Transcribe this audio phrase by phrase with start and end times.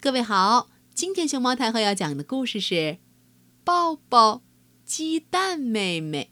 [0.00, 2.74] 各位好，今天熊猫太后要讲的故事是
[3.64, 4.42] 《抱抱
[4.84, 6.30] 鸡蛋妹妹》，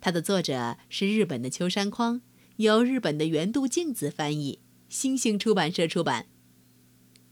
[0.00, 2.20] 它的作者是日本的秋山匡，
[2.58, 6.26] 由日本的原度镜子翻译，星星出版社出版。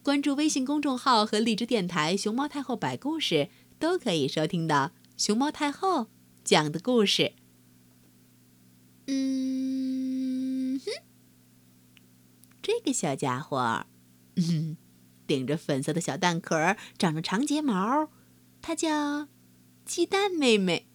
[0.02, 3.48] 关注微信公众号和荔枝电台“熊猫太后摆故事”，
[3.78, 6.08] 都可以收听到熊猫太后
[6.42, 7.34] 讲的故事。
[9.06, 10.90] 嗯哼，
[12.60, 13.86] 这个小家伙，
[14.34, 14.76] 嗯。
[15.26, 18.10] 顶着粉色的小蛋壳，长着长睫毛，
[18.60, 19.28] 她叫
[19.84, 20.88] 鸡蛋妹妹。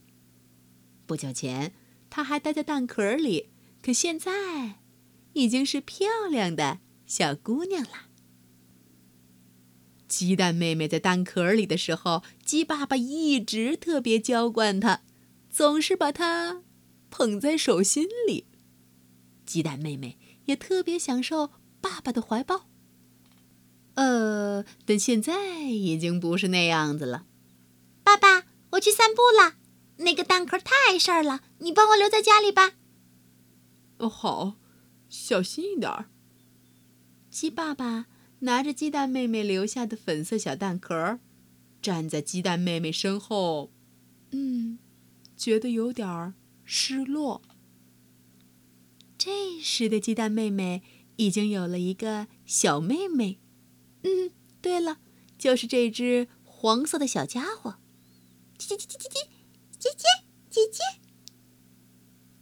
[1.06, 1.74] 不久前，
[2.10, 3.50] 她还待在蛋壳里，
[3.82, 4.80] 可现在
[5.34, 8.08] 已经是漂亮的小姑娘了。
[10.08, 15.02] 鸡蛋妹妹在蛋壳里的时候，鸡爸爸一直特别娇惯她，
[15.50, 16.64] 总是把她
[17.10, 18.48] 捧在手心里。
[19.46, 21.52] 鸡蛋妹妹也特别享受
[21.82, 22.70] 爸爸的怀抱。
[23.98, 27.26] 呃，但现在已经不是那样子了。
[28.04, 29.56] 爸爸，我去散步了。
[29.98, 32.74] 那个蛋壳太碍事儿了，你帮我留在家里吧。
[33.98, 34.58] 哦，好，
[35.10, 36.12] 小心一点儿。
[37.32, 38.06] 鸡爸爸
[38.42, 41.18] 拿着鸡蛋妹妹留下的粉色小蛋壳，
[41.82, 43.72] 站在鸡蛋妹妹身后，
[44.30, 44.78] 嗯，
[45.36, 47.42] 觉得有点失落。
[49.18, 50.84] 这时的鸡蛋妹妹
[51.16, 53.40] 已经有了一个小妹妹。
[54.04, 54.32] 嗯，
[54.62, 55.00] 对了，
[55.38, 57.78] 就是这只黄色的小家伙。
[58.58, 59.28] 叽叽叽叽叽，
[59.78, 60.06] 姐姐
[60.50, 60.84] 姐姐。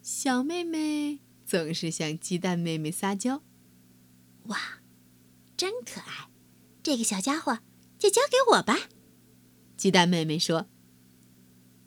[0.01, 3.43] 小妹妹总是向鸡蛋妹妹撒娇。
[4.45, 4.81] 哇，
[5.57, 6.29] 真可爱！
[6.81, 7.59] 这个小家伙
[7.97, 8.89] 就交给我吧。
[9.75, 10.67] 鸡蛋妹妹说。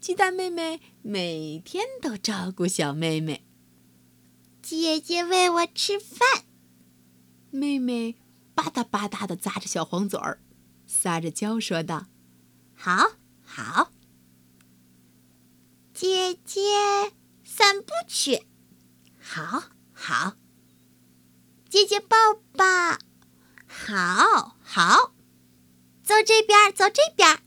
[0.01, 3.45] 鸡蛋妹妹每天都照顾小妹妹。
[4.63, 6.45] 姐姐喂我吃饭。
[7.51, 8.17] 妹妹。
[8.59, 10.43] 吧嗒吧嗒的咂着小黄嘴儿，
[10.85, 12.07] 撒着娇说道
[12.75, 13.13] ：“好
[13.45, 13.93] 好，
[15.95, 17.13] 姐姐
[17.45, 18.49] 散步去，
[19.21, 19.63] 好
[19.93, 20.35] 好，
[21.69, 22.17] 姐姐抱
[22.57, 22.65] 抱，
[23.69, 25.15] 好好，
[26.03, 27.41] 走这边，走这边，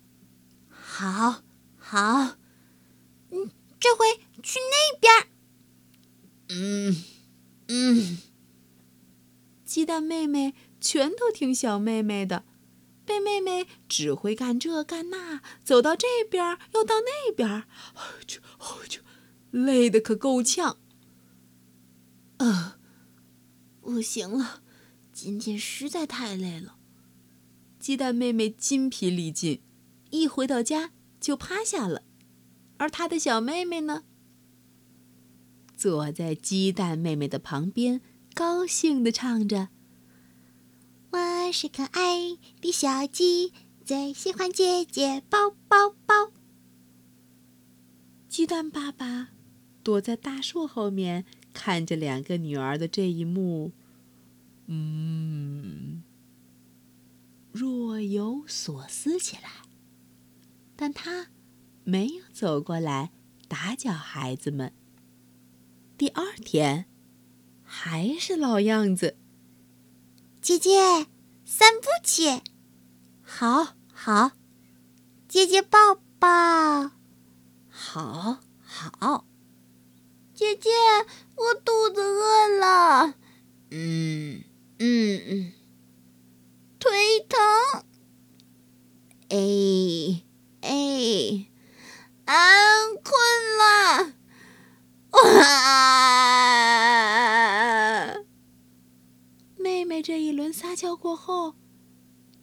[0.69, 1.43] 好
[1.77, 2.37] 好，
[3.31, 5.27] 嗯，这回去那边，
[6.47, 7.03] 嗯
[7.67, 8.17] 嗯，
[9.71, 12.43] 鸡蛋妹妹。”全都听小妹妹的，
[13.05, 17.65] 被妹妹只会干这干那，走到这边又到那边，
[18.25, 18.39] 就
[18.87, 18.99] 就
[19.51, 20.79] 累得可够呛。
[22.37, 22.79] 呃，
[23.79, 24.63] 不行了，
[25.13, 26.77] 今天实在太累了。
[27.79, 29.61] 鸡蛋妹妹筋疲力尽，
[30.09, 32.01] 一回到家就趴下了，
[32.77, 34.03] 而她的小妹妹呢，
[35.77, 38.01] 坐在鸡蛋妹妹的旁边，
[38.33, 39.69] 高兴地唱着。
[41.11, 43.51] 我是可爱的小鸡，
[43.83, 46.31] 最喜欢姐姐抱抱抱。
[48.29, 49.29] 鸡蛋爸爸
[49.83, 53.73] 躲在大树后面，看着两个女儿的这一幕，
[54.67, 56.01] 嗯，
[57.51, 59.49] 若有所思起来。
[60.77, 61.27] 但他
[61.83, 63.11] 没有走过来
[63.47, 64.73] 打搅孩子们。
[65.97, 66.85] 第二天，
[67.73, 69.17] 还是老样子。
[70.41, 71.07] 姐姐，
[71.45, 72.41] 散步去，
[73.23, 74.31] 好好。
[75.29, 76.91] 姐姐抱抱，
[77.69, 79.25] 好好。
[80.33, 80.69] 姐姐，
[81.37, 83.15] 我肚子饿了，
[83.69, 84.43] 嗯
[84.77, 85.53] 嗯嗯。
[86.77, 87.39] 腿疼，
[89.29, 90.21] 哎
[90.59, 91.47] 哎，
[92.25, 93.13] 俺困
[93.57, 94.13] 了，
[95.11, 95.71] 哇！
[100.01, 101.55] 这一轮撒娇过后，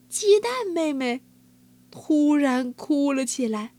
[0.07, 1.21] 鸡蛋妹妹
[1.91, 3.75] 突然哭了起来，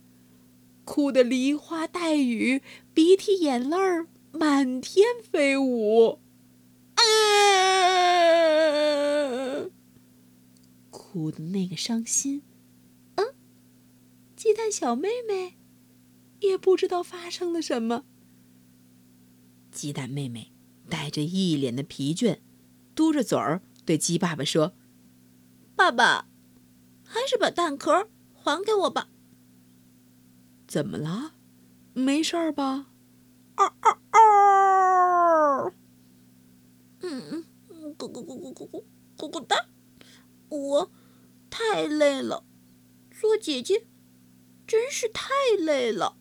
[0.84, 6.20] 哭得梨花带雨，鼻涕眼泪儿满天飞舞。
[6.94, 7.02] 啊
[10.90, 12.42] 哭的那个伤心，
[13.16, 13.34] 嗯，
[14.36, 15.56] 鸡蛋小妹妹
[16.40, 18.04] 也不知道发生了什么。
[19.72, 20.52] 鸡蛋妹妹
[20.88, 22.38] 带着一脸的疲倦，
[22.94, 23.62] 嘟着嘴儿。
[23.84, 24.74] 对鸡爸爸说
[25.74, 26.26] ：“爸爸，
[27.04, 29.08] 还是把蛋壳还给我吧。”
[30.68, 31.34] 怎么了？
[31.92, 32.86] 没事儿吧？
[33.56, 35.72] 嗷嗷嗷！
[37.00, 38.84] 嗯嗯，咕咕咕咕咕咕
[39.16, 39.66] 咕咕哒！
[40.48, 40.90] 我
[41.50, 42.44] 太累了，
[43.10, 43.86] 做姐姐
[44.66, 46.16] 真是太累了。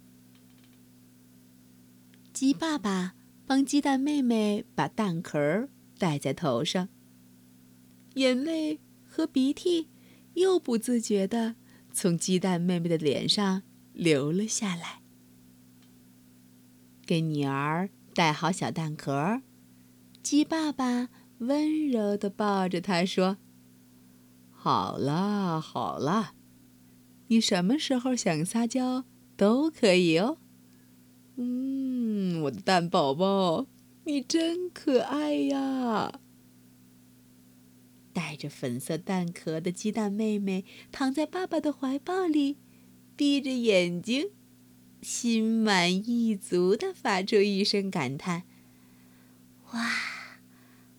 [2.34, 3.16] 鸡爸爸
[3.46, 6.90] 帮鸡蛋妹妹把蛋壳戴在头上。
[8.16, 9.88] 眼泪和鼻涕
[10.34, 11.56] 又不自觉地
[11.92, 13.64] 从鸡蛋妹妹的脸上
[13.94, 15.02] 流了下来。
[17.06, 19.42] 给女儿戴好小蛋壳，
[20.22, 21.10] 鸡爸爸
[21.40, 23.38] 温柔地抱着她说
[24.52, 26.34] ：“好啦，好啦，
[27.28, 30.38] 你什么时候想撒娇都可以哦。”
[31.38, 33.66] 嗯，我的蛋宝宝，
[34.04, 36.20] 你真可爱呀！
[38.20, 42.58] 带着粉色蛋壳的鸡蛋妹妹躺在爸爸的怀抱里，
[43.16, 44.32] 闭着眼睛，
[45.02, 48.44] 心满意足的发出一声感叹
[49.72, 49.90] ：“哇，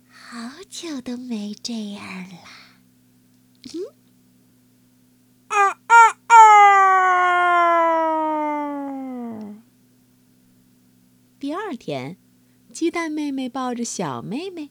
[0.08, 2.38] 好久都没这样了。”
[3.74, 3.84] 嗯，
[5.48, 6.42] 啊啊啊！
[11.38, 12.16] 第二天，
[12.72, 14.70] 鸡蛋妹妹抱着小妹妹。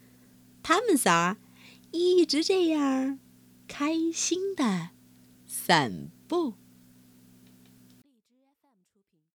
[0.63, 1.37] 他们仨
[1.91, 3.19] 一直这样
[3.67, 4.89] 开心的
[5.45, 6.60] 散步。